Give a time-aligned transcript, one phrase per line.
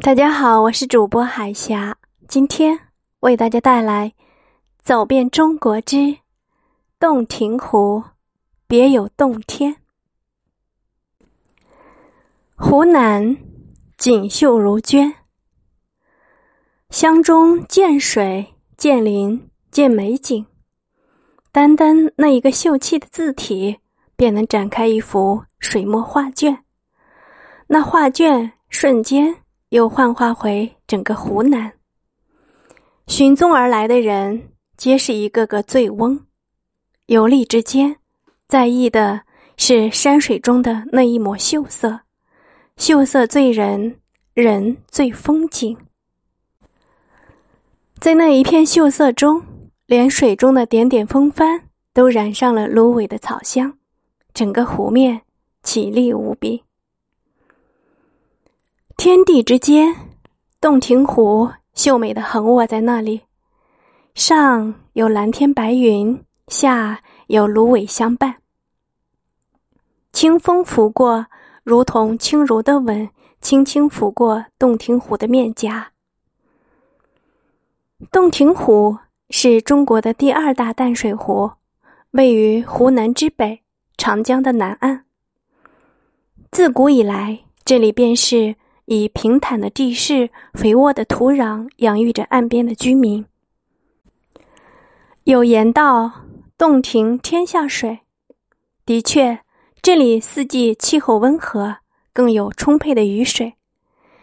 [0.00, 1.98] 大家好，我是主播海霞，
[2.28, 2.78] 今天
[3.18, 4.08] 为大家带来
[4.80, 6.16] 《走遍中国之
[7.00, 8.00] 洞庭湖》，
[8.68, 9.74] 别有洞天。
[12.54, 13.36] 湖南
[13.96, 15.12] 锦绣如绢，
[16.90, 20.46] 湘中见水、见林、见美景，
[21.50, 23.80] 单单那一个秀气的字体，
[24.14, 26.64] 便能展开一幅水墨画卷。
[27.66, 29.42] 那画卷瞬间。
[29.70, 31.74] 又幻化回整个湖南，
[33.06, 36.24] 寻踪而来的人皆是一个个醉翁，
[37.06, 37.96] 游历之间，
[38.46, 39.22] 在意的
[39.58, 42.00] 是山水中的那一抹秀色，
[42.78, 44.00] 秀色醉人，
[44.32, 45.76] 人醉风景。
[48.00, 49.42] 在那一片秀色中，
[49.84, 53.76] 连水中的点点风帆都染上了芦苇的草香，
[54.32, 55.20] 整个湖面
[55.62, 56.64] 绮丽无比。
[58.98, 59.94] 天地之间，
[60.60, 63.20] 洞庭湖秀美的横卧在那里，
[64.16, 68.34] 上有蓝天白云，下有芦苇相伴。
[70.12, 71.24] 清风拂过，
[71.62, 73.08] 如同轻柔的吻，
[73.40, 75.92] 轻轻拂过洞庭湖的面颊。
[78.10, 78.98] 洞庭湖
[79.30, 81.48] 是中国的第二大淡水湖，
[82.10, 83.62] 位于湖南之北，
[83.96, 85.04] 长江的南岸。
[86.50, 88.56] 自古以来，这里便是。
[88.90, 93.26] 以平坦的地势、肥沃的土壤养育着岸边的居民。
[95.24, 96.24] 有言道
[96.56, 98.00] ：“洞庭天下水。”
[98.86, 99.40] 的确，
[99.82, 101.76] 这里四季气候温和，
[102.14, 103.52] 更有充沛的雨水。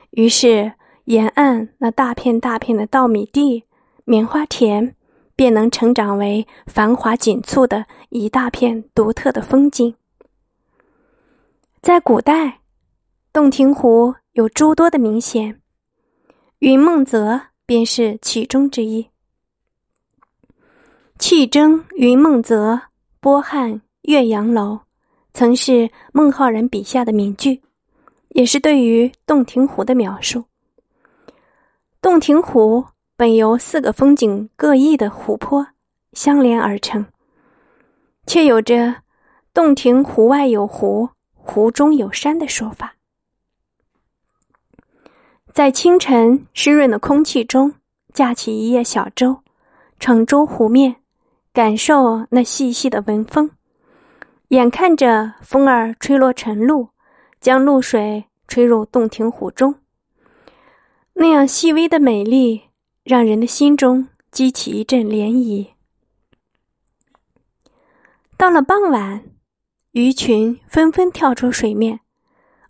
[0.10, 3.66] 于是，沿岸那大片大片的稻米地、
[4.04, 4.96] 棉花田，
[5.36, 9.94] 便能成长为繁华锦簇的一大片独特的风景。
[11.84, 12.62] 在古代，
[13.32, 14.16] 洞庭湖。
[14.36, 15.62] 有诸多的名贤，
[16.60, 19.08] 云梦泽便是其中之一。
[21.18, 22.82] 气蒸云梦泽，
[23.22, 24.82] 波撼岳阳楼，
[25.34, 27.62] 曾是孟浩然笔下的名句，
[28.32, 30.44] 也是对于洞庭湖的描述。
[32.02, 32.86] 洞庭湖
[33.16, 35.66] 本由四个风景各异的湖泊
[36.12, 37.06] 相连而成，
[38.28, 38.98] 却有着
[39.56, 42.95] “洞庭湖外有湖，湖中有山”的说法。
[45.56, 47.76] 在清晨湿润的空气中，
[48.14, 49.38] 架起一叶小舟，
[50.02, 50.98] 乘舟湖面，
[51.54, 53.50] 感受那细细的文风。
[54.50, 56.90] 眼看着风儿吹落晨露，
[57.40, 59.76] 将露水吹入洞庭湖中，
[61.14, 62.64] 那样细微的美丽，
[63.06, 65.68] 让人的心中激起一阵涟漪。
[68.36, 69.24] 到了傍晚，
[69.94, 72.02] 鱼群纷纷跳出水面，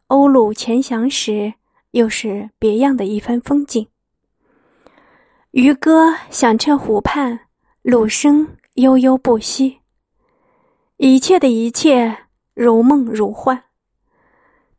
[0.07, 1.55] 鸥鹭潜翔时。
[1.95, 3.87] 又是别样的一番风景。
[5.51, 7.47] 渔歌响彻湖畔，
[7.83, 9.79] 橹声悠悠不息。
[10.97, 13.63] 一切的一切如梦如幻，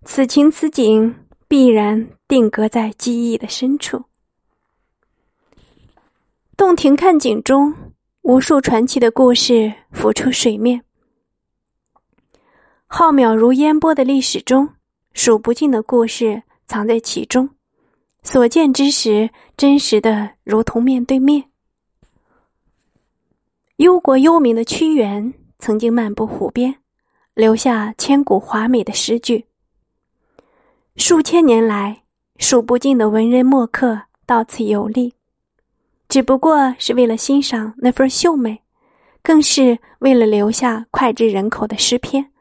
[0.04, 4.04] 此情此景必然定格在记忆的深处。
[6.54, 7.75] 洞庭看景中，
[8.21, 10.84] 无数传奇的故事浮出水面。
[12.87, 14.75] 浩渺如烟波的历史中，
[15.15, 16.43] 数不尽的故事。
[16.66, 17.49] 藏在其中，
[18.22, 21.44] 所见之时，真实的如同面对面。
[23.77, 26.77] 忧国忧民的屈原曾经漫步湖边，
[27.34, 29.47] 留下千古华美的诗句。
[30.97, 32.03] 数千年来，
[32.38, 35.15] 数不尽的文人墨客到此游历，
[36.09, 38.62] 只不过是为了欣赏那份秀美，
[39.22, 42.33] 更是为了留下脍炙人口的诗篇。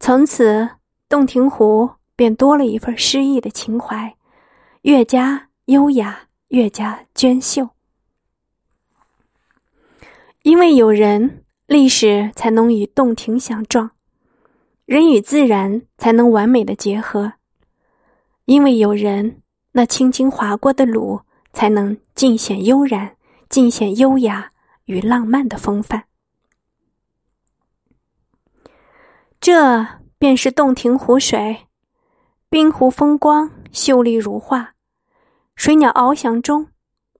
[0.00, 0.68] 从此，
[1.08, 1.90] 洞庭湖。
[2.20, 4.14] 便多了一份诗意的情怀，
[4.82, 7.70] 越加优雅，越加娟秀。
[10.42, 13.92] 因为有人，历史才能与洞庭相撞，
[14.84, 17.32] 人与自然才能完美的结合。
[18.44, 19.40] 因为有人，
[19.72, 21.22] 那轻轻划过的橹
[21.54, 23.16] 才能尽显悠然，
[23.48, 24.52] 尽显优雅
[24.84, 26.04] 与浪漫的风范。
[29.40, 29.86] 这
[30.18, 31.68] 便是洞庭湖水。
[32.52, 34.74] 冰湖风光秀丽如画，
[35.54, 36.66] 水鸟翱翔中，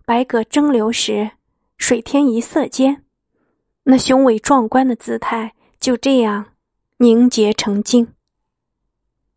[0.04, 1.30] 白鸽争流时，
[1.78, 3.04] 水天一色间，
[3.84, 6.46] 那雄伟壮观的姿态就这样
[6.96, 8.08] 凝结成镜。